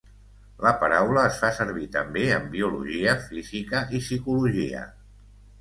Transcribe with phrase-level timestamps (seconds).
[0.67, 4.83] La paraula es fa servir també en biologia, física i psicologia.